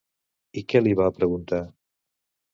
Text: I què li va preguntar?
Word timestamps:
I 0.61 0.63
què 0.73 0.81
li 0.87 0.95
va 1.01 1.11
preguntar? 1.19 1.61